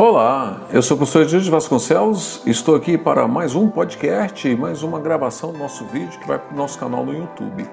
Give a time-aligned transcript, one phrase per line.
[0.00, 5.00] Olá, eu sou o professor Edilson Vasconcelos, estou aqui para mais um podcast, mais uma
[5.00, 7.68] gravação do nosso vídeo que vai para o nosso canal no YouTube.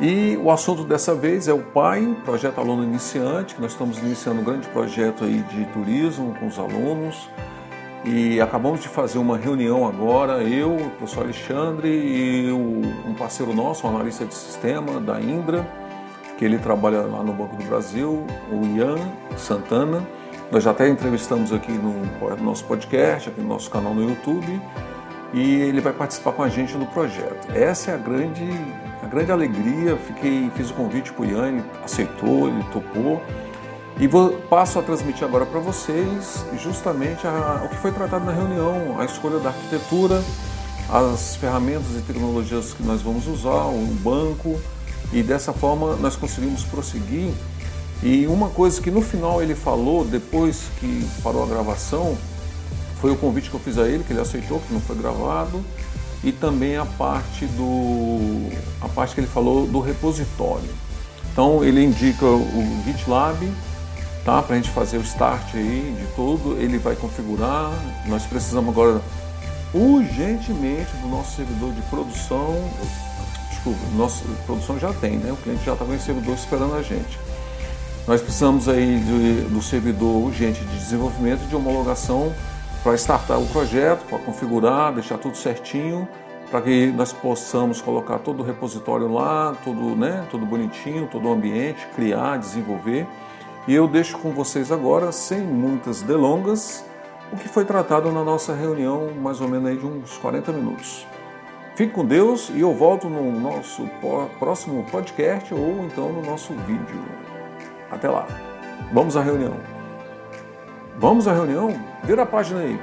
[0.00, 4.40] E o assunto dessa vez é o PAI, Projeto Aluno Iniciante, que nós estamos iniciando
[4.40, 7.30] um grande projeto aí de turismo com os alunos.
[8.04, 13.86] E acabamos de fazer uma reunião agora, eu, o professor Alexandre e um parceiro nosso,
[13.86, 15.64] um analista de sistema da Indra,
[16.36, 18.96] que ele trabalha lá no Banco do Brasil, o Ian
[19.36, 20.04] Santana.
[20.50, 22.02] Nós já até entrevistamos aqui no
[22.42, 24.60] nosso podcast, aqui no nosso canal no YouTube,
[25.32, 27.48] e ele vai participar com a gente no projeto.
[27.54, 28.50] Essa é a grande,
[29.00, 29.96] a grande alegria.
[29.96, 33.22] Fiquei, fiz o convite para o Ian, ele aceitou, ele topou.
[34.00, 38.32] E vou, passo a transmitir agora para vocês justamente a, o que foi tratado na
[38.32, 40.20] reunião, a escolha da arquitetura,
[40.88, 44.60] as ferramentas e tecnologias que nós vamos usar, o banco,
[45.12, 47.30] e dessa forma nós conseguimos prosseguir
[48.02, 52.16] e uma coisa que no final ele falou, depois que parou a gravação,
[53.00, 55.64] foi o convite que eu fiz a ele, que ele aceitou, que não foi gravado,
[56.22, 60.68] e também a parte do a parte que ele falou do repositório.
[61.32, 63.50] Então ele indica o GitLab,
[64.24, 66.56] tá, para a gente fazer o start aí de tudo.
[66.60, 67.70] Ele vai configurar.
[68.06, 69.00] Nós precisamos agora
[69.72, 72.54] urgentemente do nosso servidor de produção.
[73.50, 75.32] Desculpa, nossa produção já tem, né?
[75.32, 77.18] O cliente já está com esse servidor esperando a gente.
[78.06, 82.32] Nós precisamos aí de, do servidor urgente de desenvolvimento de homologação
[82.82, 86.08] para startar o projeto, para configurar, deixar tudo certinho,
[86.50, 91.32] para que nós possamos colocar todo o repositório lá, tudo, né, tudo bonitinho, todo o
[91.32, 93.06] ambiente, criar, desenvolver.
[93.68, 96.84] E eu deixo com vocês agora, sem muitas delongas,
[97.32, 101.06] o que foi tratado na nossa reunião, mais ou menos aí de uns 40 minutos.
[101.76, 103.88] Fique com Deus e eu volto no nosso
[104.38, 107.39] próximo podcast ou então no nosso vídeo.
[107.90, 108.26] Até lá.
[108.92, 109.56] Vamos à reunião.
[110.98, 111.82] Vamos à reunião?
[112.04, 112.80] Vira a página aí.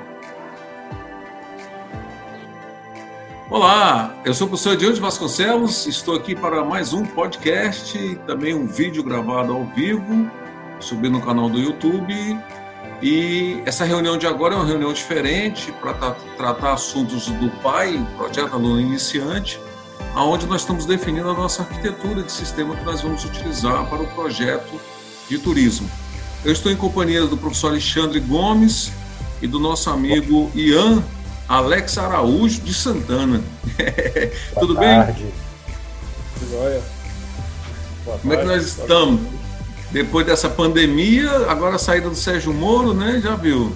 [3.49, 8.67] Olá, eu sou o professor Diogo Vasconcelos, estou aqui para mais um podcast, também um
[8.67, 10.29] vídeo gravado ao vivo,
[10.81, 12.13] subindo no canal do YouTube.
[13.01, 15.93] E essa reunião de agora é uma reunião diferente para
[16.35, 19.61] tratar assuntos do PAI, Projeto Aluno Iniciante,
[20.13, 24.07] aonde nós estamos definindo a nossa arquitetura de sistema que nós vamos utilizar para o
[24.07, 24.77] projeto
[25.29, 25.89] de turismo.
[26.45, 28.91] Eu estou em companhia do professor Alexandre Gomes
[29.41, 31.03] e do nosso amigo Ian
[31.47, 33.41] Alex Araújo de Santana.
[34.59, 35.23] Tudo tarde.
[35.23, 35.33] bem?
[36.49, 36.81] Joia.
[38.21, 39.21] Como é que nós estamos?
[39.91, 43.21] Depois dessa pandemia, agora a saída do Sérgio Moro, né?
[43.23, 43.75] Já viu?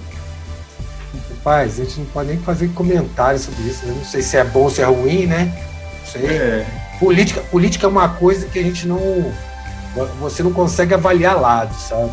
[1.30, 3.84] Rapaz, a gente não pode nem fazer comentários sobre isso.
[3.86, 3.94] Né?
[3.96, 5.52] Não sei se é bom ou se é ruim, né?
[6.00, 6.26] Não sei.
[6.26, 6.66] É.
[6.98, 9.32] Política, política é uma coisa que a gente não
[10.18, 12.10] você não consegue avaliar lados, sabe?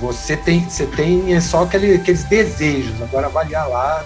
[0.00, 4.04] Você tem, você tem é só aquele, aqueles desejos, agora avaliar lá,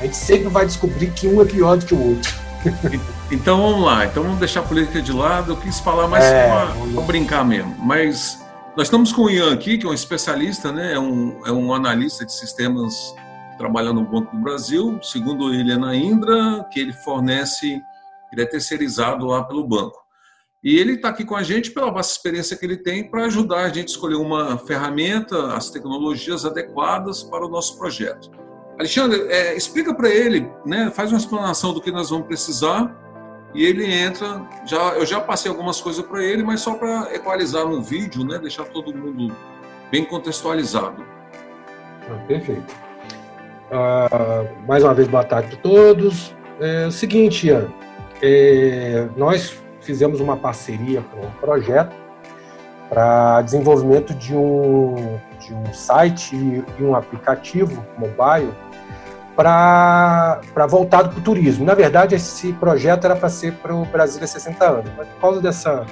[0.00, 2.34] a gente sempre vai descobrir que um é pior do que o outro.
[3.28, 6.48] Então vamos lá, então vamos deixar a política de lado, eu quis falar mais é,
[6.48, 8.40] para brincar mesmo, mas
[8.76, 10.92] nós estamos com o Ian aqui, que é um especialista, né?
[10.92, 13.12] é, um, é um analista de sistemas
[13.58, 17.82] trabalhando no Banco do Brasil, segundo ele é na Indra, que ele fornece,
[18.32, 20.05] ele é terceirizado lá pelo banco.
[20.66, 23.66] E ele está aqui com a gente pela vasta experiência que ele tem para ajudar
[23.66, 28.32] a gente a escolher uma ferramenta, as tecnologias adequadas para o nosso projeto.
[28.76, 32.92] Alexandre, é, explica para ele, né, faz uma explanação do que nós vamos precisar
[33.54, 34.44] e ele entra.
[34.66, 38.36] Já, eu já passei algumas coisas para ele, mas só para equalizar no vídeo, né,
[38.36, 39.32] deixar todo mundo
[39.92, 41.00] bem contextualizado.
[42.10, 42.74] Ah, perfeito.
[43.70, 46.34] Uh, mais uma vez, boa tarde para todos.
[46.58, 47.68] É seguinte, Ian,
[48.20, 51.94] é, nós fizemos uma parceria com um projeto
[52.88, 58.52] para desenvolvimento de um, de um site e um aplicativo mobile
[59.34, 61.64] para voltado para o turismo.
[61.64, 65.20] Na verdade, esse projeto era para ser para o Brasil há 60 anos, mas por
[65.20, 65.84] causa dessa,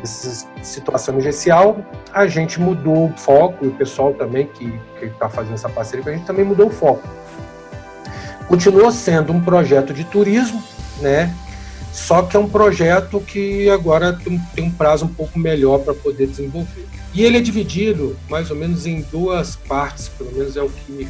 [0.00, 1.78] dessa situação emergencial,
[2.12, 6.14] a gente mudou o foco, e o pessoal também que está fazendo essa parceria a
[6.14, 7.08] gente também mudou o foco.
[8.46, 10.62] Continuou sendo um projeto de turismo,
[11.00, 11.34] né?
[11.92, 14.18] Só que é um projeto que agora
[14.54, 16.86] tem um prazo um pouco melhor para poder desenvolver.
[17.14, 21.08] E ele é dividido mais ou menos em duas partes, pelo menos é o que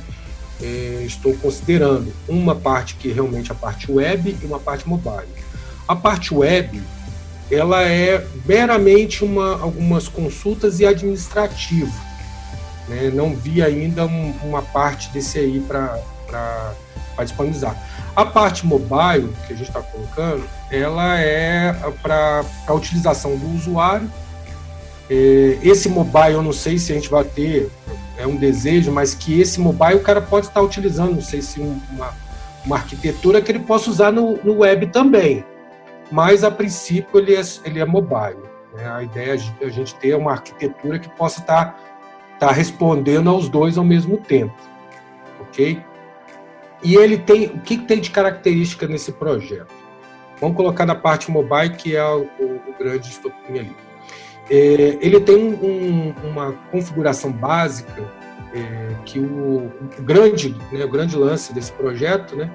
[0.63, 2.13] é, estou considerando.
[2.29, 5.29] Uma parte que é realmente a parte web e uma parte mobile.
[5.87, 6.83] A parte web,
[7.51, 11.93] ela é meramente uma, algumas consultas e administrativo.
[12.89, 13.11] Né?
[13.13, 16.01] Não vi ainda um, uma parte desse aí para
[17.25, 17.77] disponibilizar.
[18.15, 21.73] A parte mobile que a gente está colocando, ela é
[22.03, 24.11] para a utilização do usuário.
[25.11, 27.71] É, esse mobile, eu não sei se a gente vai ter
[28.19, 31.61] é um desejo, mas que esse mobile o cara pode estar utilizando, não sei se
[31.61, 32.13] uma,
[32.67, 35.45] uma arquitetura que ele possa usar no, no web também.
[36.11, 38.43] Mas a princípio ele é, ele é mobile.
[38.75, 38.91] Né?
[38.91, 41.79] A ideia é a gente ter uma arquitetura que possa estar,
[42.35, 44.55] estar respondendo aos dois ao mesmo tempo.
[45.41, 45.81] Ok?
[46.83, 47.47] E ele tem.
[47.47, 49.73] O que tem de característica nesse projeto?
[50.41, 53.77] Vamos colocar na parte mobile, que é o, o grande estopim ali.
[54.51, 58.11] É, ele tem um, uma configuração básica
[58.55, 62.51] é, que o, o grande, né, o grande lance desse projeto, né,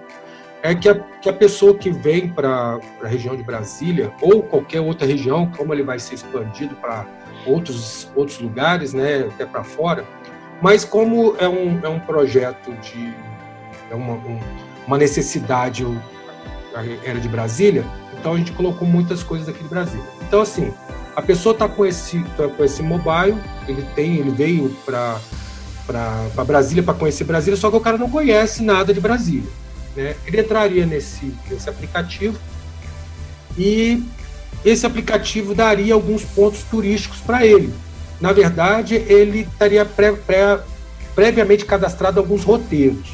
[0.64, 4.80] é que a, que a pessoa que vem para a região de Brasília ou qualquer
[4.81, 7.06] outra região, como ele vai ser expandido para
[7.46, 10.06] outros outros lugares, né, até para fora,
[10.62, 13.14] mas como é um, é um projeto de
[13.89, 14.39] é uma, um,
[14.88, 15.85] uma necessidade
[17.03, 17.85] era de Brasília,
[18.19, 20.06] então a gente colocou muitas coisas aqui de Brasília.
[20.27, 20.74] Então assim,
[21.15, 23.38] a pessoa está com esse tá com esse mobile,
[23.68, 25.19] ele tem, ele veio para
[25.85, 29.50] para Brasília para conhecer Brasília, só que o cara não conhece nada de Brasília.
[29.95, 30.15] Né?
[30.25, 32.38] Ele entraria nesse, nesse aplicativo
[33.57, 34.03] e
[34.63, 37.74] esse aplicativo daria alguns pontos turísticos para ele.
[38.19, 40.59] Na verdade, ele estaria pré, pré,
[41.13, 43.12] previamente cadastrado alguns roteiros.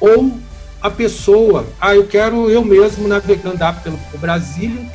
[0.00, 0.32] Ou
[0.80, 4.86] a pessoa, ah, eu quero eu mesmo navegar, andar pelo, Brasília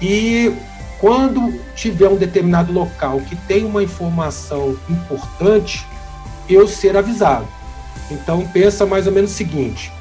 [0.00, 0.54] e
[1.00, 5.86] quando tiver um determinado local que tem uma informação importante,
[6.48, 7.48] eu ser avisado.
[8.10, 9.92] Então pensa mais ou menos o seguinte: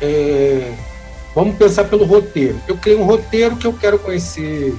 [0.00, 0.74] é,
[1.34, 2.60] vamos pensar pelo roteiro.
[2.66, 4.74] Eu criei um roteiro que eu quero conhecer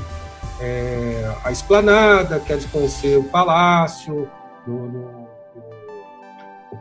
[0.60, 4.30] é, a esplanada, quero conhecer o palácio,
[4.68, 5.23] no, no,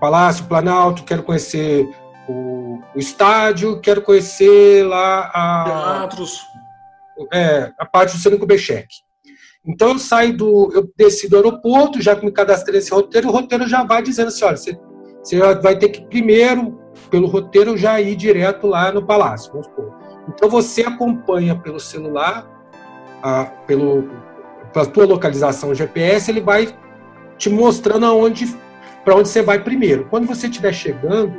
[0.02, 1.88] palácio, Planalto, quero conhecer
[2.28, 6.40] o, o estádio, quero conhecer lá a teatros,
[7.32, 8.96] é, a parte do Cênico Becheque.
[9.64, 13.68] Então eu saio do, eu desci do aeroporto, já me cadastrei nesse roteiro, o roteiro
[13.68, 14.76] já vai dizendo assim, olha, você
[15.22, 19.52] você vai ter que primeiro, pelo roteiro, já ir direto lá no palácio.
[19.52, 19.94] Vamos supor.
[20.28, 22.44] Então você acompanha pelo celular,
[23.22, 24.10] a, pelo,
[24.72, 26.76] pela tua localização GPS, ele vai
[27.38, 28.52] te mostrando aonde,
[29.04, 30.06] para onde você vai primeiro.
[30.10, 31.38] Quando você estiver chegando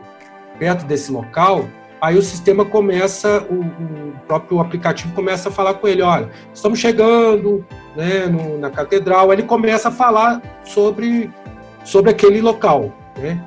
[0.60, 1.68] perto desse local,
[2.01, 6.80] aí o sistema começa, o, o, próprio aplicativo começa a falar com ele, olha, estamos
[6.80, 7.65] chegando
[7.95, 11.30] né, no, na catedral, ele começa a falar sobre,
[11.83, 13.44] sobre aquele local, né?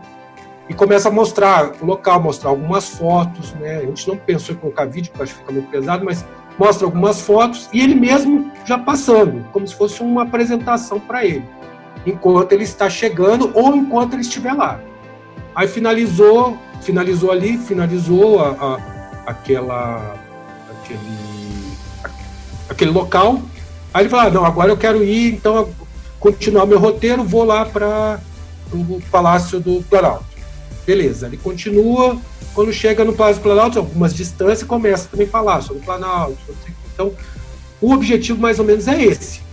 [0.68, 3.78] e começa a mostrar o local, mostrar algumas fotos, né?
[3.78, 6.24] A gente não pensou em colocar vídeo, porque acho que fica muito pesado, mas
[6.58, 11.44] mostra algumas fotos e ele mesmo já passando, como se fosse uma apresentação para ele,
[12.06, 14.80] enquanto ele está chegando ou enquanto ele estiver lá.
[15.54, 20.16] Aí finalizou, finalizou ali, finalizou a, a, aquela,
[20.70, 21.76] aquele,
[22.68, 23.42] aquele local.
[23.92, 25.68] Aí ele fala: ah, não, agora eu quero ir, então
[26.20, 28.20] continuar meu roteiro, vou lá para
[28.72, 30.24] o Palácio do Planalto.
[30.86, 32.16] Beleza, ele continua,
[32.54, 36.38] quando chega no Palácio do Planalto, algumas distâncias, começa também a falar sobre o Planalto.
[36.92, 37.12] Então,
[37.80, 39.45] o objetivo mais ou menos é esse.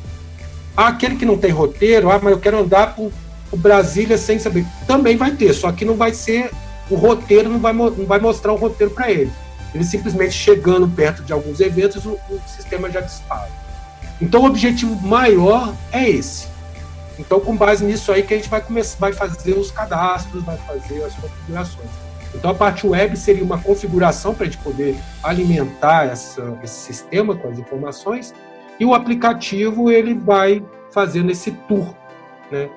[0.75, 3.11] Aquele que não tem roteiro, ah, mas eu quero andar por,
[3.49, 4.65] por Brasília sem saber.
[4.87, 6.51] Também vai ter, só que não vai ser.
[6.89, 9.31] O roteiro não vai, não vai mostrar o roteiro para ele.
[9.73, 13.49] Ele simplesmente chegando perto de alguns eventos, o, o sistema já dispara.
[14.21, 16.47] Então, o objetivo maior é esse.
[17.19, 20.57] Então, com base nisso aí que a gente vai começar, vai fazer os cadastros, vai
[20.57, 21.89] fazer as configurações.
[22.33, 27.35] Então, a parte web seria uma configuração para a gente poder alimentar essa, esse sistema
[27.35, 28.33] com as informações
[28.83, 30.61] e o aplicativo ele vai
[30.91, 31.95] fazendo esse tour,
[32.51, 32.69] né?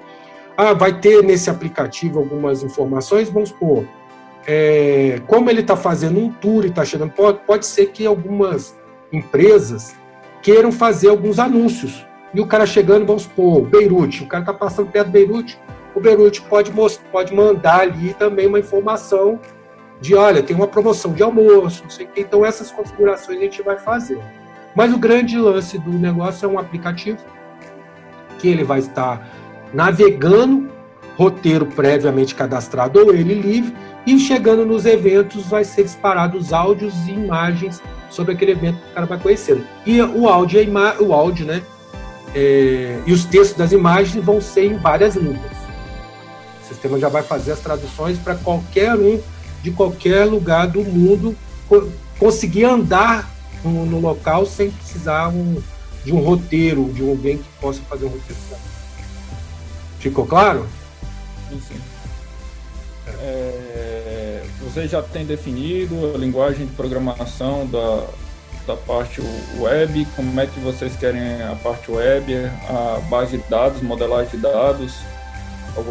[0.57, 3.85] Ah, vai ter nesse aplicativo algumas informações, vamos supor,
[4.47, 8.79] é, como ele está fazendo um tour e está chegando, pode, pode ser que algumas
[9.13, 9.97] empresas
[10.41, 14.89] queiram fazer alguns anúncios e o cara chegando, vamos supor, Beirute, o cara está passando
[14.93, 15.59] perto de Beirute,
[15.93, 16.71] o Beirute pode,
[17.11, 19.41] pode mandar ali também uma informação
[20.01, 22.21] de, olha, tem uma promoção de almoço, não sei o que.
[22.21, 24.23] Então, essas configurações a gente vai fazer.
[24.77, 27.19] Mas o grande lance do negócio é um aplicativo
[28.39, 29.27] que ele vai estar
[29.73, 30.69] navegando,
[31.17, 33.75] roteiro previamente cadastrado ou ele livre,
[34.07, 38.95] e chegando nos eventos vai ser disparados áudios e imagens sobre aquele evento que o
[38.95, 39.65] cara vai conhecendo.
[39.87, 40.61] E o áudio,
[41.01, 41.63] o áudio, né,
[42.35, 45.57] é, e os textos das imagens vão ser em várias línguas.
[46.63, 49.19] O sistema já vai fazer as traduções para qualquer um
[49.63, 51.35] de qualquer lugar do mundo
[52.19, 53.36] conseguir andar
[53.67, 55.61] no, no local sem precisar um,
[56.05, 58.41] de um roteiro, de alguém que possa fazer um roteiro.
[59.99, 60.67] Ficou claro?
[61.49, 61.81] Sim, sim.
[63.21, 68.07] É, você já tem definido a linguagem de programação da,
[68.67, 69.23] da parte
[69.59, 72.35] web, como é que vocês querem a parte web,
[72.69, 74.95] a base de dados, modelagem de dados?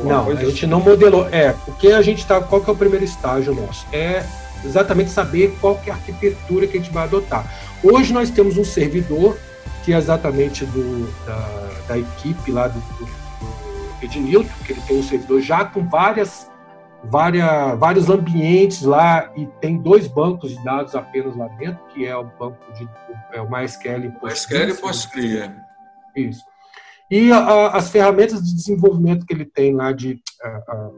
[0.04, 1.28] não, a gente não modelou.
[1.32, 2.42] É, porque a gente está.
[2.42, 3.86] Qual que é o primeiro estágio nosso?
[3.94, 4.26] É
[4.64, 7.46] exatamente saber qual que é a arquitetura que a gente vai adotar.
[7.86, 9.38] Hoje nós temos um servidor
[9.84, 14.98] que é exatamente do, da, da equipe lá do, do, do Ednilton, que ele tem
[14.98, 16.50] um servidor já com várias,
[17.04, 22.18] várias, vários ambientes lá e tem dois bancos de dados apenas lá dentro, que é
[22.18, 22.90] o banco de
[23.32, 25.54] é o MySQL e MySQL e PostgreSQL.
[26.16, 26.20] É.
[26.20, 26.44] Isso.
[27.12, 30.90] E a, a, as ferramentas de desenvolvimento que ele tem lá de a,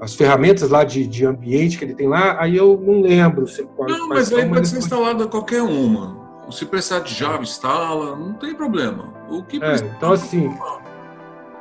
[0.00, 3.46] as ferramentas lá de, de ambiente que ele tem lá, aí eu não lembro.
[3.46, 6.18] Se, não, mas aí pode ser instalada qualquer uma.
[6.50, 9.12] Se precisar de Java, instala, não tem problema.
[9.28, 10.52] O que é, então, assim,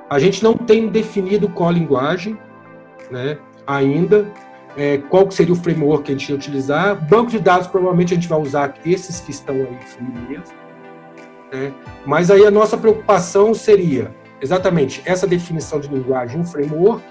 [0.10, 2.39] a gente não tem definido qual linguagem,
[3.12, 4.31] né, ainda,
[4.75, 6.96] é, qual que seria o framework que a gente ia utilizar.
[7.08, 9.77] Banco de dados, provavelmente a gente vai usar esses que estão aí
[10.27, 10.55] mesmo.
[11.51, 11.74] Né?
[12.05, 17.03] Mas aí a nossa preocupação seria exatamente essa definição de linguagem, um framework,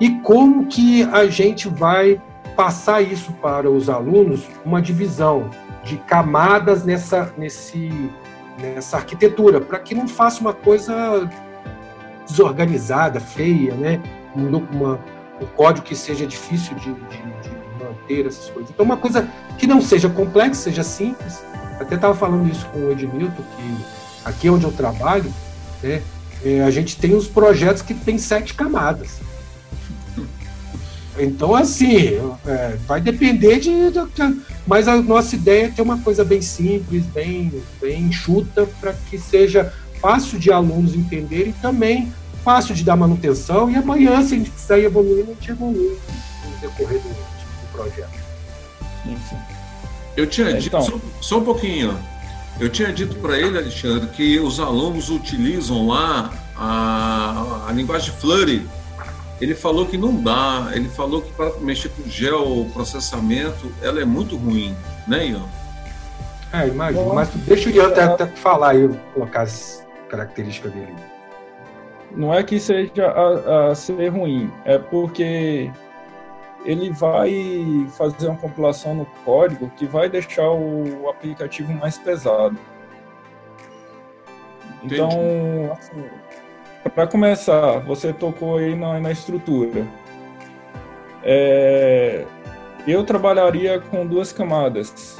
[0.00, 2.20] e como que a gente vai
[2.56, 5.50] passar isso para os alunos, uma divisão
[5.84, 8.10] de camadas nessa, nesse,
[8.58, 11.28] nessa arquitetura, para que não faça uma coisa
[12.26, 14.00] desorganizada, feia, né?
[14.34, 14.98] Uma,
[15.40, 18.70] um código que seja difícil de, de, de, manter essas coisas.
[18.70, 19.28] Então, uma coisa
[19.58, 21.42] que não seja complexa, seja simples.
[21.78, 23.84] Até estava falando isso com o Edmilton, que
[24.24, 25.32] aqui onde eu trabalho,
[25.82, 26.02] né,
[26.44, 29.20] é, a gente tem os projetos que tem sete camadas.
[31.22, 36.24] Então, assim, é, vai depender de, de, Mas a nossa ideia é ter uma coisa
[36.24, 42.12] bem simples, bem, bem enxuta, para que seja fácil de alunos entenderem e também
[42.42, 43.70] fácil de dar manutenção.
[43.70, 45.98] E amanhã, se a gente precisar ir evoluindo, a gente evolui
[46.44, 48.20] no decorrer do, do projeto.
[50.16, 50.82] Eu tinha é, dito, então...
[50.82, 51.98] só, só um pouquinho,
[52.58, 58.66] eu tinha dito para ele, Alexandre, que os alunos utilizam lá a, a linguagem Flurry
[59.40, 64.36] ele falou que não dá, ele falou que para mexer com geoprocessamento ela é muito
[64.36, 65.48] ruim, né, Ian?
[66.52, 70.94] É, imagino, mas deixa o Ian até, até falar e colocar as características dele.
[72.14, 75.70] Não é que seja a, a ser ruim, é porque
[76.64, 82.58] ele vai fazer uma compilação no código que vai deixar o aplicativo mais pesado.
[84.82, 84.94] Entendi.
[84.94, 86.04] Então, assim,
[86.88, 89.86] para começar, você tocou aí na, na estrutura.
[91.22, 92.24] É,
[92.86, 95.18] eu trabalharia com duas camadas.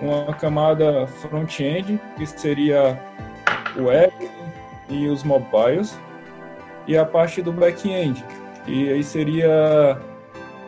[0.00, 3.00] Uma camada front-end, que seria
[3.76, 4.12] o web
[4.88, 5.98] e os mobiles,
[6.86, 8.24] e a parte do back-end,
[8.64, 9.98] que aí seria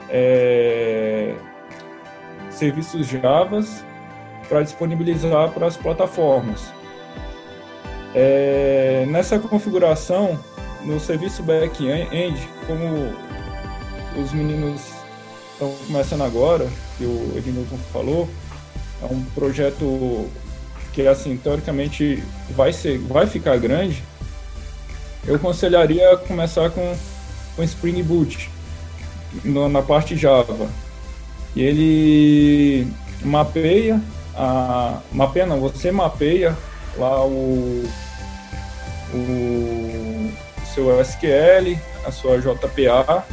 [0.08, 1.34] é,
[2.50, 3.60] serviços Java
[4.48, 6.72] para disponibilizar para as plataformas.
[8.14, 10.38] É, nessa configuração,
[10.84, 13.12] no serviço back-end, como
[14.20, 14.80] os meninos
[15.52, 18.28] estão começando agora, que o Ednilton falou,
[19.02, 20.28] é um projeto
[20.92, 24.02] que, assim, teoricamente vai, ser, vai ficar grande,
[25.26, 26.96] eu aconselharia começar com,
[27.54, 28.50] com Spring Boot,
[29.44, 30.68] no, na parte Java.
[31.54, 32.86] E ele
[33.22, 34.00] mapeia,
[34.34, 36.56] a, mapeia não, você mapeia
[36.98, 37.88] lá o,
[39.14, 40.32] o
[40.74, 43.24] seu SQL, a sua JPA,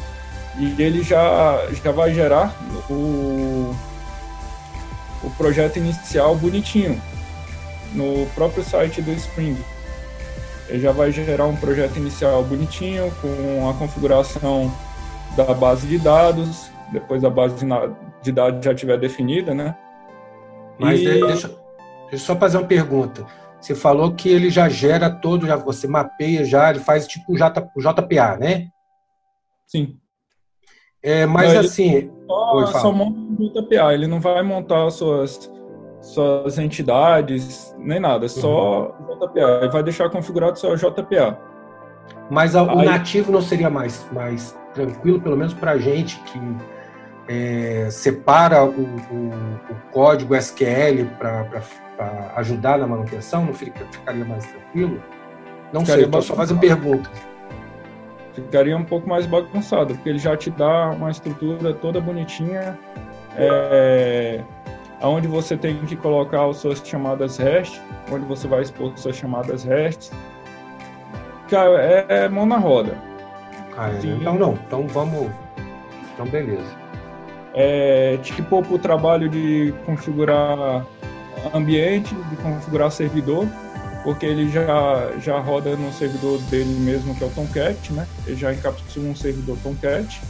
[0.57, 2.55] e ele já, já vai gerar
[2.89, 3.75] o,
[5.23, 7.01] o projeto inicial bonitinho
[7.93, 9.57] no próprio site do Spring.
[10.67, 14.71] Ele já vai gerar um projeto inicial bonitinho com a configuração
[15.35, 17.55] da base de dados, depois a base
[18.21, 19.75] de dados já estiver definida, né?
[20.79, 21.03] Mas e...
[21.03, 21.55] deixa, deixa
[22.11, 23.25] eu só fazer uma pergunta.
[23.65, 27.35] Você falou que ele já gera todo, já você mapeia já, ele faz tipo o,
[27.35, 28.67] J, o JPA, né?
[29.65, 29.97] Sim.
[31.01, 32.11] É, mas não, assim.
[32.27, 35.51] Só, Oi, só monta o JPA, ele não vai montar suas,
[35.99, 39.17] suas entidades, nem nada, só uhum.
[39.17, 39.59] JPA.
[39.63, 41.35] Ele vai deixar configurado só JPA.
[42.29, 46.19] Mas a, o Aí, nativo não seria mais, mais tranquilo, pelo menos para a gente
[46.19, 46.39] que
[47.27, 49.29] é, separa o, o,
[49.69, 53.45] o, código SQL para ajudar na manutenção?
[53.45, 55.01] Não fica, ficaria mais tranquilo?
[55.73, 57.11] Não ficaria sei, estou só fazendo perguntas.
[58.33, 62.77] Ficaria um pouco mais bagunçado, porque ele já te dá uma estrutura toda bonitinha,
[63.37, 64.41] é,
[65.01, 69.63] onde você tem que colocar as suas chamadas REST, onde você vai expor suas chamadas
[69.63, 70.11] REST.
[71.49, 72.97] Cara, é, é mão na roda.
[73.77, 73.99] Ah, é?
[74.03, 75.31] Então não, então vamos.
[76.13, 76.84] Então beleza.
[77.55, 80.85] É, tipo, para o trabalho de configurar
[81.53, 83.47] ambiente, de configurar servidor.
[84.03, 88.07] porque ele já, já roda no servidor dele mesmo, que é o Tomcat, né?
[88.27, 90.21] Ele já encapsula um servidor Tomcat.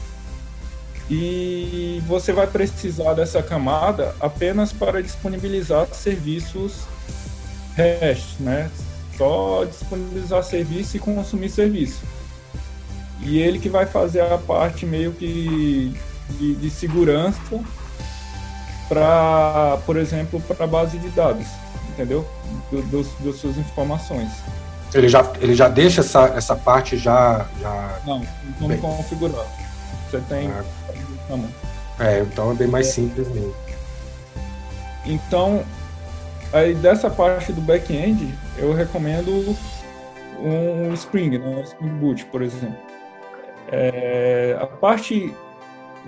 [1.10, 6.88] E você vai precisar dessa camada apenas para disponibilizar serviços
[7.76, 8.72] REST, né?
[9.18, 12.02] Só disponibilizar serviço e consumir serviço.
[13.22, 15.94] E ele que vai fazer a parte meio que
[16.32, 17.40] de, de segurança
[18.90, 21.48] para, por exemplo, para a base de dados
[21.96, 22.28] entendeu?
[22.70, 24.30] Do, dos, das suas informações.
[24.94, 27.46] Ele já, ele já deixa essa, essa parte já.
[27.60, 28.00] já...
[28.06, 28.22] Não,
[28.60, 28.80] não Bem.
[30.10, 30.52] Você tem.
[30.52, 30.64] Ah.
[32.00, 33.56] É, então é bem mais simples mesmo.
[35.06, 35.64] Então,
[36.54, 39.56] aí dessa parte do back-end, eu recomendo
[40.40, 41.46] um Spring, né?
[41.46, 42.78] um Spring Boot, por exemplo.
[43.72, 45.34] É, a parte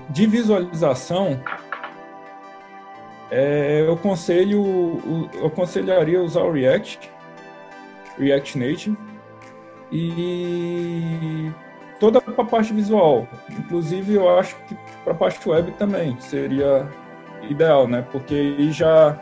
[0.10, 1.39] de visualização,
[3.30, 7.12] é, eu aconselho, eu aconselharia usar o React,
[8.18, 8.98] React Native
[9.92, 11.51] e
[12.00, 13.27] toda a parte visual.
[13.50, 16.88] Inclusive, eu acho que para a parte web também seria
[17.50, 18.06] ideal, né?
[18.12, 19.20] Porque aí já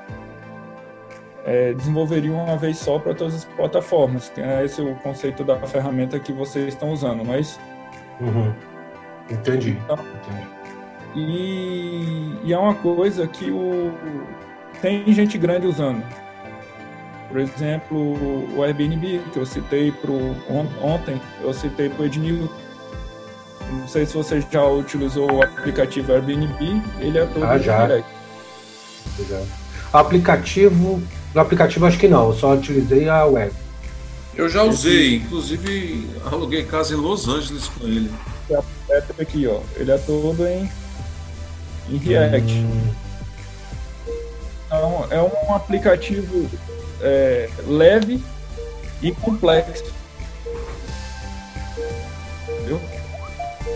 [1.45, 5.57] é, desenvolveria uma vez só para todas as plataformas, que é esse o conceito da
[5.67, 7.59] ferramenta que vocês estão usando, não é isso?
[8.19, 8.53] Uhum.
[9.29, 9.77] Entendi.
[9.83, 10.55] Então, Entendi.
[11.15, 13.93] E, e é uma coisa que o,
[14.81, 16.03] tem gente grande usando.
[17.29, 20.13] Por exemplo, o Airbnb, que eu citei pro,
[20.81, 22.49] ontem, eu citei para o Ednil.
[23.71, 27.87] Não sei se você já utilizou o aplicativo Airbnb, ele é todo ah, já.
[27.87, 28.09] direct.
[29.27, 29.41] Já.
[29.93, 31.01] O aplicativo,
[31.33, 33.51] no aplicativo acho que não, eu só utilizei a web.
[34.35, 38.11] Eu já usei, inclusive aluguei casa em Los Angeles com ele.
[38.89, 39.61] É aqui, ó.
[39.77, 40.69] Ele é todo em
[41.89, 42.65] em React.
[44.65, 46.49] Então, é um aplicativo
[47.01, 48.23] é, leve
[49.01, 49.93] e complexo.
[52.49, 52.81] Entendeu?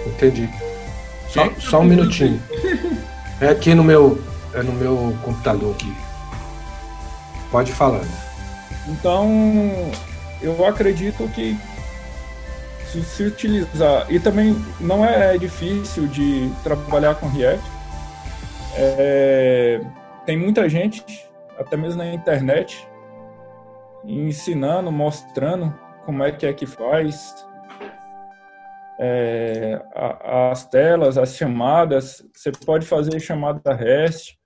[0.08, 0.50] Entendi.
[1.30, 2.42] Só, só um minutinho.
[3.42, 4.22] É aqui no meu,
[4.54, 5.96] é no meu computador aqui.
[7.50, 8.04] Pode falar.
[8.86, 9.32] Então,
[10.42, 11.58] eu acredito que
[12.92, 17.64] se se utilizar e também não é difícil de trabalhar com React
[18.78, 19.82] é,
[20.26, 21.04] tem muita gente,
[21.58, 22.88] até mesmo na internet,
[24.06, 25.74] ensinando, mostrando
[26.06, 27.48] como é que é que faz.
[29.02, 34.38] É, as telas, as chamadas, você pode fazer chamada REST.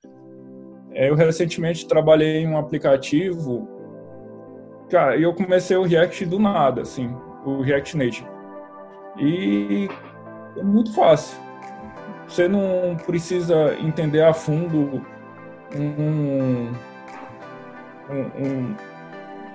[0.91, 3.67] É, eu recentemente trabalhei em um aplicativo,
[4.91, 7.09] cara, e eu comecei o React do nada, assim,
[7.43, 8.27] o React Native.
[9.17, 9.89] E
[10.55, 11.42] é muito fácil.
[12.27, 15.01] Você não precisa entender a fundo
[15.75, 16.71] um,
[18.09, 18.75] um, um,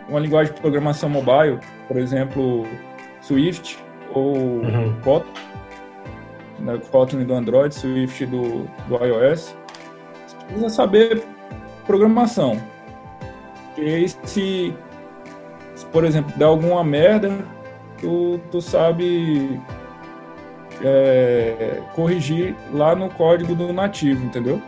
[0.09, 2.66] uma linguagem de programação mobile, por exemplo,
[3.20, 3.78] Swift
[4.12, 4.94] ou uhum.
[5.02, 5.33] Kotlin,
[6.61, 9.57] né, Kotlin do Android, Swift do, do iOS.
[10.26, 11.22] Você precisa saber
[11.87, 12.61] programação.
[13.76, 14.74] E se,
[15.74, 17.31] se, por exemplo, der alguma merda,
[18.00, 19.61] tu, tu sabe
[20.83, 24.62] é, corrigir lá no código do nativo, entendeu?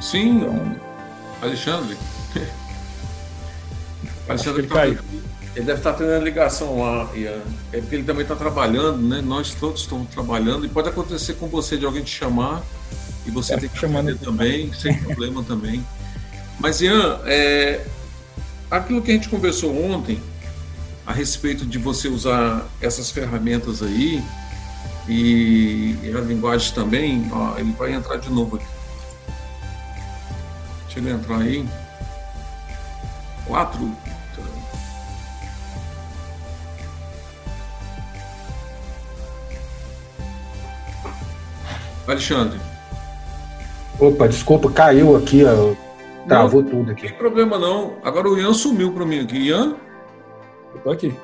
[0.00, 0.76] Sim, então,
[1.42, 1.96] Alexandre.
[4.28, 5.00] Alexandre ele, tá, ele
[5.54, 7.40] deve estar tendo ligação lá, Ian.
[7.72, 9.20] É porque ele também está trabalhando, né?
[9.20, 12.62] Nós todos estamos trabalhando e pode acontecer com você de alguém te chamar
[13.26, 15.84] e você tá tem que chamar também, sem problema também.
[16.58, 17.84] Mas, Ian, é,
[18.70, 20.20] aquilo que a gente conversou ontem
[21.06, 24.22] a respeito de você usar essas ferramentas aí
[25.08, 28.66] e, a linguagem também, ó, ele vai entrar de novo aqui.
[30.86, 31.64] Deixa ele entrar aí.
[33.46, 33.96] Quatro.
[42.08, 42.60] Alexandre.
[43.98, 45.85] Opa, desculpa, caiu aqui, ó.
[46.26, 47.02] Travou não, tudo aqui.
[47.02, 47.96] Não tem problema não.
[48.02, 49.48] Agora o Ian sumiu para mim aqui.
[49.48, 49.76] Ian?
[50.74, 51.16] Eu tô aqui.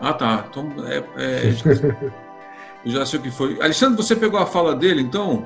[0.00, 0.44] Ah, tá.
[0.48, 1.48] Então, é, é...
[2.84, 3.60] eu já sei o que foi.
[3.60, 5.44] Alexandre, você pegou a fala dele, então?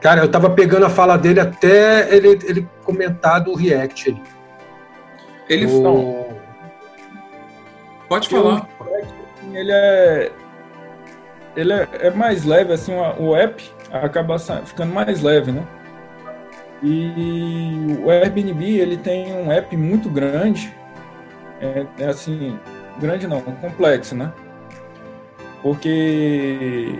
[0.00, 4.22] Cara, eu tava pegando a fala dele até ele, ele comentar do React ali.
[5.48, 5.82] Ele o...
[5.82, 6.26] não.
[8.08, 8.68] Pode falar.
[9.52, 10.32] Ele é
[11.56, 15.66] ele é, é mais leve assim, o app acaba ficando mais leve, né?
[16.82, 20.74] E o Airbnb ele tem um app muito grande,
[21.60, 22.58] é, é assim,
[22.98, 24.32] grande não, complexo, né?
[25.62, 26.98] Porque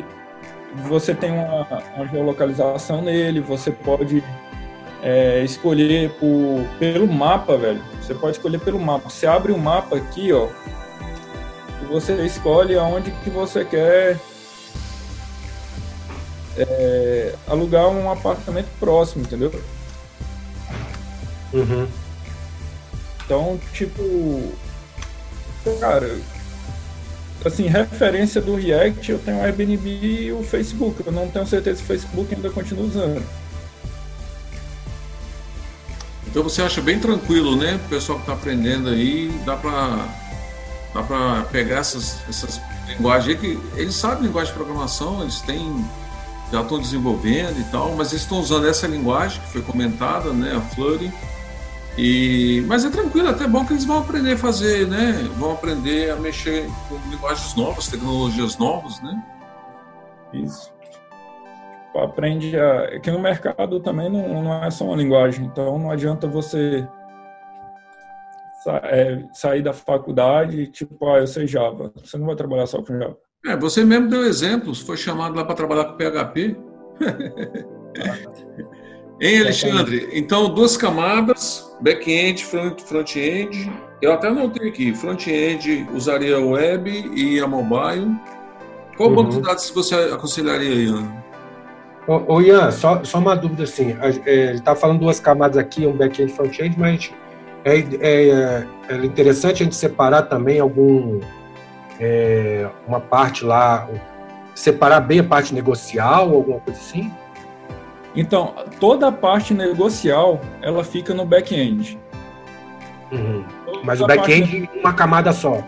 [0.87, 1.67] você tem uma,
[1.97, 4.23] uma geolocalização nele, você pode
[5.03, 7.83] é, escolher por, pelo mapa, velho.
[8.01, 9.11] Você pode escolher pelo mapa.
[9.11, 10.47] Você abre o um mapa aqui, ó,
[11.83, 14.17] e você escolhe aonde que você quer
[16.57, 19.53] é, alugar um apartamento próximo, entendeu?
[21.53, 21.87] Uhum.
[23.25, 24.53] Então, tipo,
[25.81, 26.19] cara,
[27.45, 31.03] assim, referência do React, eu tenho o Airbnb e o Facebook.
[31.05, 33.23] Eu não tenho certeza se o Facebook ainda continua usando.
[36.27, 37.79] Então você acha bem tranquilo, né?
[37.85, 40.09] O pessoal que está aprendendo aí, dá para
[40.95, 45.85] dá para pegar essas, essas linguagens aí que eles sabem linguagem de programação, eles têm
[46.53, 50.55] já estão desenvolvendo e tal, mas eles estão usando essa linguagem que foi comentada, né,
[50.55, 51.11] a Flutter.
[51.97, 55.13] E mas é tranquilo, até bom que eles vão aprender a fazer, né?
[55.37, 59.23] Vão aprender a mexer com linguagens novas, tecnologias novas, né?
[60.33, 60.73] Isso.
[61.95, 62.99] Aprende a.
[63.01, 66.89] que no mercado também não, não é só uma linguagem, então não adianta você
[68.85, 71.93] é, sair da faculdade, tipo, ah, eu sei Java.
[72.03, 73.19] Você não vai trabalhar só com Java.
[73.45, 76.57] É, você mesmo deu exemplos, foi chamado lá para trabalhar com PHP.
[79.21, 80.11] hein, Alexandre?
[80.13, 83.73] Então, duas camadas, back-end, front-end.
[84.01, 88.15] Eu até anotei aqui, front-end usaria web e a mobile.
[88.97, 89.17] Qual uhum.
[89.17, 91.13] banco de dados você aconselharia, Ian?
[92.07, 95.85] Ô, ô Ian, só, só uma dúvida assim, é, ele está falando duas camadas aqui,
[95.85, 97.13] um back-end e front-end, mas
[97.65, 101.21] é, é, é interessante a gente separar também algum
[102.05, 103.89] é, uma parte lá,
[104.57, 107.13] separar bem a parte negocial, alguma coisa assim?
[108.17, 111.97] Então, toda a parte negocial, ela fica no back-end.
[113.13, 113.45] Uhum.
[113.85, 114.81] Mas o back-end parte...
[114.81, 115.63] uma camada só.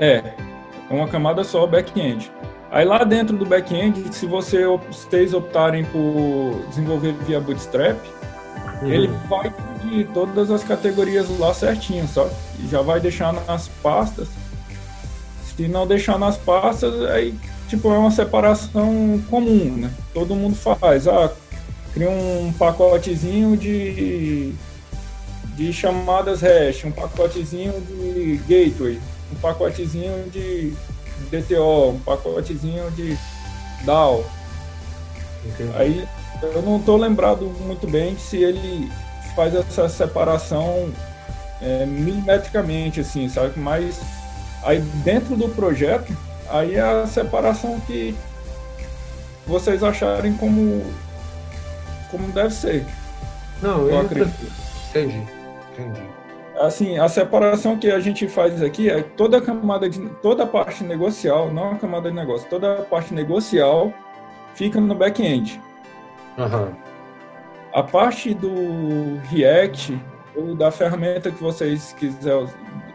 [0.00, 0.34] É,
[0.90, 2.32] uma camada só back-end.
[2.68, 7.98] Aí lá dentro do back-end, se você, vocês optarem por desenvolver via Bootstrap,
[8.82, 8.88] uhum.
[8.88, 9.48] ele vai
[9.80, 14.41] pedir todas as categorias lá certinho, só e já vai deixar nas pastas
[15.56, 17.34] se não deixar nas pastas, aí
[17.68, 19.90] tipo é uma separação comum, né?
[20.12, 21.08] Todo mundo faz.
[21.08, 21.30] Ah,
[21.92, 24.52] cria um pacotezinho de
[25.54, 28.98] de chamadas hash, um pacotezinho de gateway,
[29.30, 30.72] um pacotezinho de
[31.30, 33.18] DTO, um pacotezinho de
[33.84, 34.24] DAO.
[35.44, 35.70] Entendi.
[35.74, 36.08] Aí
[36.42, 38.90] eu não estou lembrado muito bem se ele
[39.36, 40.90] faz essa separação
[41.60, 43.58] é, milimetricamente, assim, sabe?
[43.58, 44.00] Mas
[44.62, 46.16] Aí dentro do projeto,
[46.48, 48.14] aí é a separação que
[49.46, 50.82] vocês acharem como
[52.10, 52.84] como deve ser.
[53.60, 54.52] Não, eu, eu acredito.
[54.90, 55.22] Entendi,
[55.72, 56.02] entendi.
[56.60, 60.46] Assim, a separação que a gente faz aqui é toda a camada de toda a
[60.46, 63.92] parte negocial, não a camada de negócio, toda a parte negocial
[64.54, 65.60] fica no back-end.
[66.36, 66.72] Uhum.
[67.72, 69.98] A parte do React
[70.36, 72.46] ou da ferramenta que vocês quiserem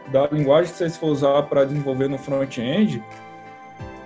[0.08, 3.04] da linguagem que vocês for usar para desenvolver no front-end,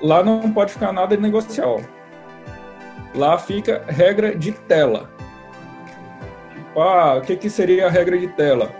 [0.01, 1.81] lá não pode ficar nada negocial.
[3.13, 5.09] Lá fica regra de tela.
[6.53, 8.71] Tipo, ah, o que, que seria a regra de tela?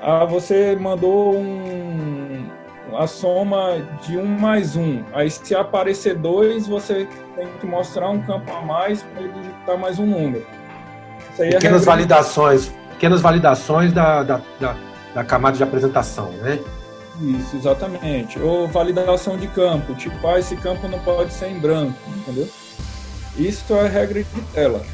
[0.00, 2.48] Ah, você mandou um,
[2.96, 5.02] a soma de um mais um.
[5.12, 9.78] Aí, se aparecer dois, você tem que mostrar um campo a mais para ele digitar
[9.78, 10.46] mais um número.
[11.38, 14.76] É pequenas validações, pequenas validações da, da, da
[15.14, 16.58] da camada de apresentação, né?
[17.20, 18.38] Isso, exatamente.
[18.40, 22.48] Ou validação de campo, tipo, ah, esse campo não pode ser em branco, entendeu?
[23.36, 24.84] Isso é a regra de tela.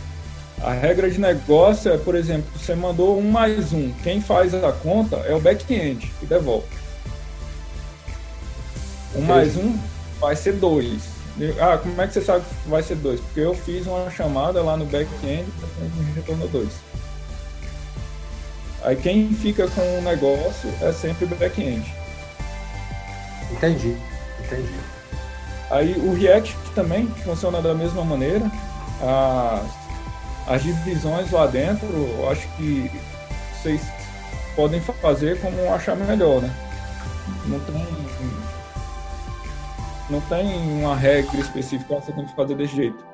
[0.62, 3.90] A regra de negócio é, por exemplo, você mandou um mais um.
[4.02, 6.66] Quem faz a conta é o back-end que devolve.
[9.16, 9.76] Um mais um
[10.20, 11.08] vai ser dois.
[11.58, 13.20] Ah, como é que você sabe que vai ser dois?
[13.20, 15.46] Porque eu fiz uma chamada lá no back-end
[15.80, 16.72] e me retornou dois.
[18.82, 21.94] Aí quem fica com o negócio é sempre o back-end.
[23.52, 23.96] Entendi,
[24.38, 24.74] entendi.
[25.70, 28.50] Aí o React também funciona da mesma maneira.
[29.02, 32.90] As, as divisões lá dentro, eu acho que
[33.54, 33.82] vocês
[34.56, 36.50] podem fazer como achar melhor, né?
[37.46, 37.86] Não tem,
[40.08, 43.04] não tem uma regra específica, você tem que fazer desse jeito.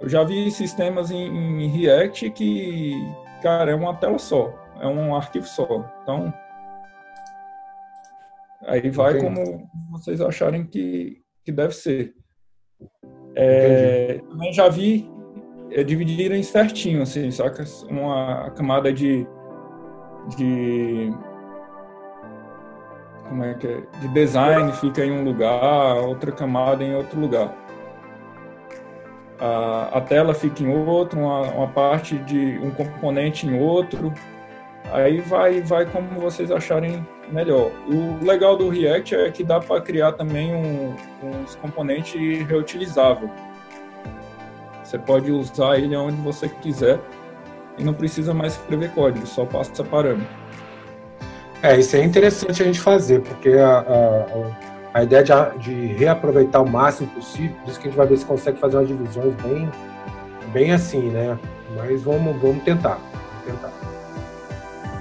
[0.00, 2.92] Eu já vi sistemas em, em React que,
[3.42, 5.84] cara, é uma tela só é um arquivo só.
[6.02, 6.32] Então,
[8.66, 9.24] aí vai Entendi.
[9.24, 12.14] como vocês acharem que, que deve ser.
[13.34, 15.10] É, também já vi
[15.70, 17.64] é, dividirem certinho, assim, saca?
[17.88, 19.26] Uma camada de,
[20.36, 21.12] de
[23.28, 23.80] como é que é?
[24.00, 27.54] De design fica em um lugar, outra camada em outro lugar.
[29.40, 34.12] a, a tela fica em outro, uma, uma parte de um componente em outro.
[34.92, 37.70] Aí vai, vai como vocês acharem melhor.
[37.86, 42.14] O legal do React é que dá para criar também um, uns componentes
[42.46, 43.30] reutilizável.
[44.82, 46.98] Você pode usar ele onde você quiser
[47.76, 50.26] e não precisa mais escrever código, só passa parâmetro.
[51.62, 56.62] É, isso é interessante a gente fazer, porque a, a, a ideia de, de, reaproveitar
[56.62, 59.34] o máximo possível, por isso que a gente vai ver se consegue fazer umas divisões
[59.42, 59.68] bem,
[60.52, 61.38] bem assim, né?
[61.76, 62.98] Mas vamos, vamos tentar.
[63.44, 63.97] Vamos tentar.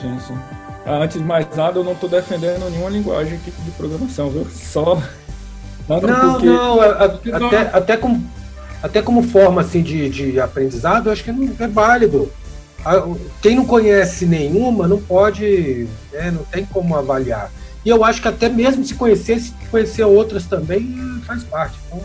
[0.01, 0.37] Sim, sim.
[0.85, 4.47] Antes de mais nada, eu não estou defendendo nenhuma linguagem aqui de programação, viu?
[4.49, 5.01] Só.
[5.87, 6.47] Nada não, porque...
[6.47, 8.31] não, até, até, como,
[8.81, 12.31] até como forma assim, de, de aprendizado, eu acho que não é válido.
[13.41, 17.51] Quem não conhece nenhuma não pode, né, não tem como avaliar.
[17.83, 21.77] E eu acho que até mesmo se conhecer, se conhecer outras também faz parte.
[21.87, 22.01] Então,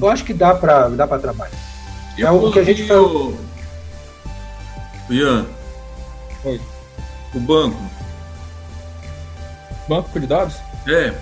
[0.00, 1.52] eu acho que dá para dá para trabalhar.
[2.16, 3.36] E é o que a gente falou.
[5.10, 5.46] Ian.
[6.44, 6.60] Oi.
[7.34, 7.80] O banco.
[9.88, 10.56] Banco de dados?
[10.86, 11.14] É.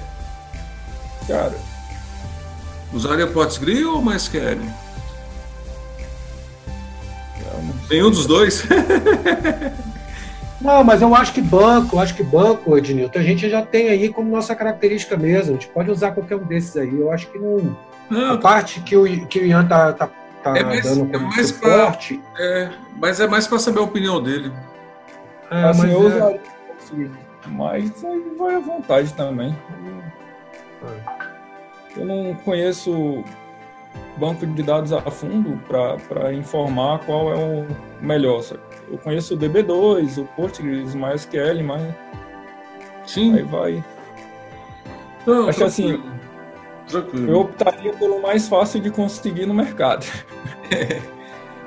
[1.27, 1.55] Cara.
[2.93, 4.61] Usaria PotScript ou MySQL?
[7.91, 8.65] Nenhum dos dois?
[10.61, 14.11] Não, mas eu acho que banco, acho que banco, Ednilton, a gente já tem aí
[14.11, 15.51] como nossa característica mesmo.
[15.51, 17.01] A gente pode usar qualquer um desses aí.
[17.01, 17.77] Eu acho que não.
[18.11, 20.11] não a parte que o, que o Ian tá, tá,
[20.43, 22.21] tá é mais, dando como é mais suporte.
[22.35, 24.53] Pra, é, mas é mais para saber a opinião dele.
[25.51, 26.41] É, assim, mas eu é...
[27.49, 29.57] mas aí vai à vontade também.
[31.97, 33.25] Eu não conheço
[34.17, 37.67] banco de dados a fundo para informar qual é o
[38.01, 38.43] melhor.
[38.89, 41.95] Eu conheço o DB2, o Postgres, o MySQL, mas
[43.07, 43.35] Sim.
[43.35, 43.85] aí vai.
[45.27, 46.03] Não, Acho que assim,
[46.87, 47.31] tranquilo.
[47.31, 50.07] eu optaria pelo mais fácil de conseguir no mercado.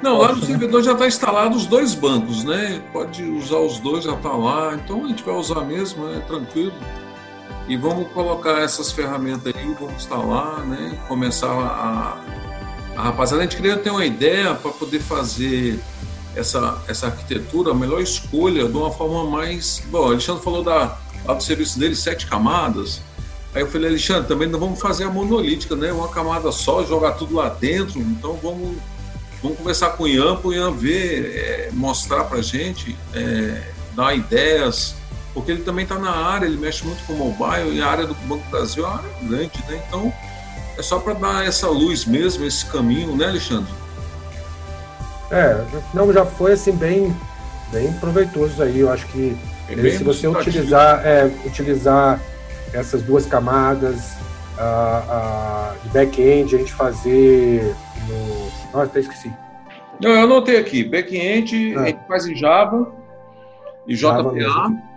[0.04, 2.82] Não, lá no servidor já está instalado os dois bancos, né?
[2.92, 4.76] Pode usar os dois, já está lá.
[4.76, 6.74] Então a gente vai usar mesmo, é tranquilo.
[7.70, 11.00] E vamos colocar essas ferramentas aí, vamos instalar, né?
[11.08, 12.22] Começar a,
[12.98, 13.44] a rapaziada.
[13.44, 15.80] A gente queria ter uma ideia para poder fazer
[16.36, 19.82] essa, essa arquitetura, a melhor escolha de uma forma mais.
[19.89, 23.02] Bom, o Alexandre falou da, lá do serviço dele, sete camadas.
[23.56, 25.94] Aí eu falei, Alexandre, também não vamos fazer a monolítica, né?
[25.94, 28.02] Uma camada só, jogar tudo lá dentro.
[28.02, 28.76] Então vamos
[29.43, 33.62] Vamos conversar com o Ian, para o Ian ver, é, mostrar para a gente, é,
[33.93, 34.95] dar ideias,
[35.34, 38.08] porque ele também está na área, ele mexe muito com o mobile e a área
[38.08, 39.84] do Banco do Brasil é uma área grande, né?
[39.86, 40.13] Então,
[40.77, 43.73] é só para dar essa luz mesmo, esse caminho, né, Alexandre?
[45.29, 45.62] É,
[45.93, 47.13] não, já foi assim bem,
[47.69, 48.79] bem proveitoso aí.
[48.79, 49.36] Eu acho que
[49.67, 52.21] é se você utilizar, é, utilizar
[52.71, 54.13] essas duas camadas
[54.58, 57.75] a, a, de back-end, a gente fazer
[58.08, 59.32] no nossa, até esqueci.
[60.02, 60.84] Não, eu anotei aqui.
[60.84, 61.82] Back-end, ah.
[61.82, 62.92] a gente faz em Java
[63.88, 64.94] e JPA.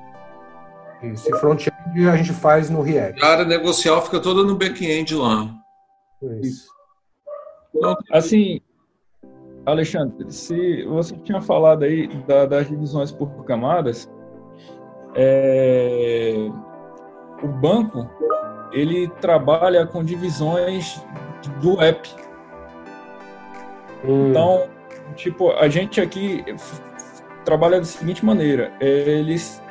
[1.03, 3.23] Isso, e front-end a gente faz no React.
[3.23, 5.55] A área negocial fica toda no back-end lá.
[6.43, 6.69] Isso.
[7.75, 8.61] Então, assim,
[9.67, 14.11] Alexandre, se você tinha falado aí da, das divisões por camadas,
[15.15, 16.49] é,
[17.43, 18.09] o banco
[18.73, 21.03] ele trabalha com divisões
[21.61, 22.26] do app.
[24.05, 24.31] Hum.
[24.31, 24.69] Então,
[25.15, 26.45] tipo, a gente aqui
[27.45, 29.63] trabalha da seguinte maneira: eles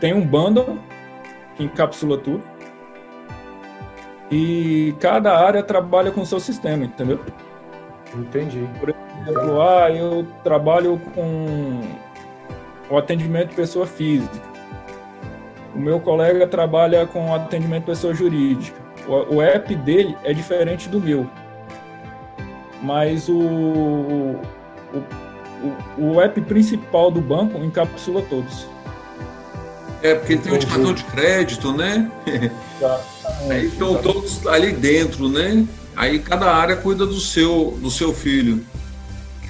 [0.00, 0.78] têm um bundle
[1.56, 2.42] que encapsula tudo
[4.30, 7.20] e cada área trabalha com o seu sistema, entendeu?
[8.14, 8.68] Entendi.
[8.78, 11.80] Por exemplo, ah, eu trabalho com
[12.90, 14.48] o atendimento de pessoa física.
[15.74, 18.78] O meu colega trabalha com atendimento de pessoa jurídica.
[19.06, 21.28] O, o app dele é diferente do meu
[22.82, 24.40] mas o, o,
[25.98, 28.66] o, o app principal do banco encapsula todos.
[30.02, 32.10] É, porque ele tem um cartão de crédito, né?
[33.50, 35.66] Aí estão todos ali dentro, né?
[35.96, 38.64] Aí cada área cuida do seu, do seu filho.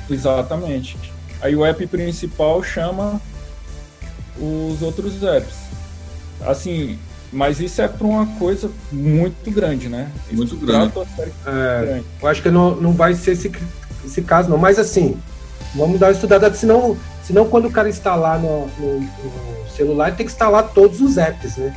[0.08, 0.96] Exatamente.
[1.42, 3.20] Aí o app principal chama
[4.38, 5.54] os outros apps.
[6.40, 6.98] Assim,
[7.32, 10.10] mas isso é para uma coisa muito grande, né?
[10.30, 10.92] Muito grande.
[11.46, 12.04] É, grande.
[12.22, 13.52] Eu acho que não, não vai ser esse,
[14.04, 14.56] esse caso, não.
[14.56, 15.18] Mas assim,
[15.74, 20.16] vamos dar uma estudada, senão, senão quando o cara instalar no, no, no celular, ele
[20.16, 21.74] tem que instalar todos os apps, né?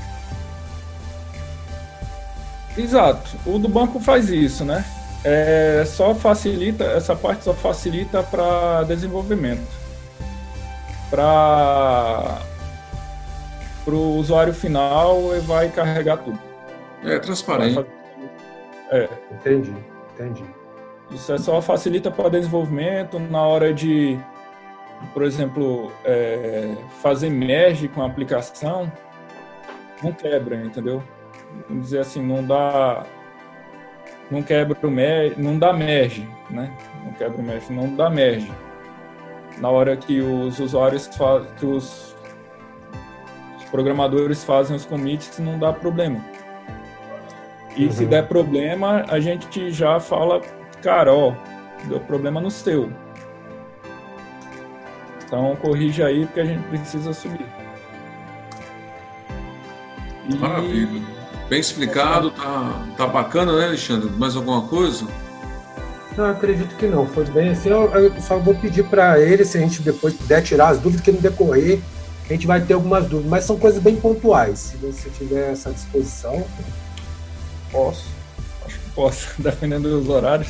[2.78, 3.32] Exato.
[3.46, 4.86] O do banco faz isso, né?
[5.24, 9.68] É, só facilita, essa parte só facilita para desenvolvimento.
[11.10, 12.42] Para
[13.84, 16.40] para o usuário final e vai carregar tudo.
[17.04, 17.86] É transparente.
[18.90, 19.10] É.
[19.32, 19.74] Entendi,
[20.14, 20.44] entendi.
[21.12, 24.18] Isso é só facilita para desenvolvimento na hora de,
[25.14, 28.92] por exemplo, é, fazer merge com a aplicação,
[30.02, 31.04] não quebra, entendeu?
[31.68, 33.06] Vamos dizer assim, não dá
[34.32, 36.72] não quebra o merge, não dá merge, né?
[37.04, 38.50] Não quebra o merge, não dá merge.
[39.58, 41.10] Na hora que os usuários
[41.60, 42.21] que os, os
[43.72, 46.24] programadores fazem os commits, não dá problema.
[47.76, 47.92] E uhum.
[47.92, 50.42] se der problema, a gente já fala,
[50.82, 51.34] cara, ó,
[51.86, 52.92] deu problema no seu.
[55.26, 57.46] Então corrija aí porque a gente precisa subir.
[60.30, 60.36] E...
[60.36, 61.02] Maravilha.
[61.50, 64.10] Bem explicado, tá, tá bacana, né, Alexandre?
[64.12, 65.06] Mais alguma coisa?
[66.18, 67.06] Não, acredito que não.
[67.06, 67.70] Foi bem assim.
[67.70, 71.02] Eu, eu só vou pedir para ele, se a gente depois puder tirar as dúvidas,
[71.02, 71.82] que no decorrer
[72.30, 74.60] a gente vai ter algumas dúvidas, mas são coisas bem pontuais.
[74.60, 76.46] Se você tiver essa disposição.
[77.72, 78.06] Posso.
[78.66, 80.48] Acho que posso, dependendo dos horários.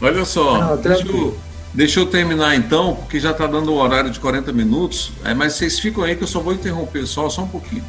[0.00, 1.38] Olha só, não, deixa, eu,
[1.72, 5.32] deixa, eu, terminar então, porque já está dando o um horário de 40 minutos, é,
[5.32, 7.84] mas vocês ficam aí que eu só vou interromper só, só um pouquinho.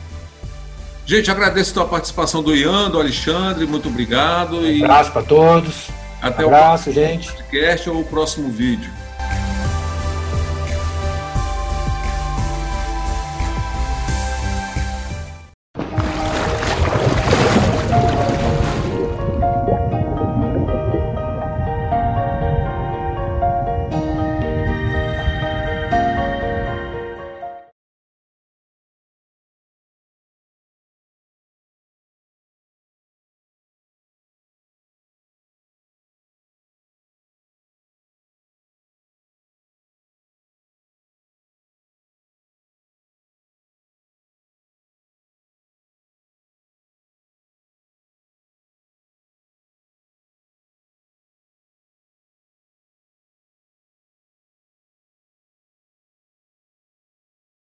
[1.05, 4.57] Gente, agradeço a participação do Ian, do Alexandre, muito obrigado.
[4.57, 5.89] Um abraço para todos.
[6.21, 7.33] Até um abraço, o próximo gente.
[7.33, 9.04] podcast ou o próximo vídeo.